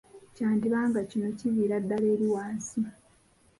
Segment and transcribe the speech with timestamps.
[0.35, 2.79] Kyandiba nga kino kiviira ddala eri wansi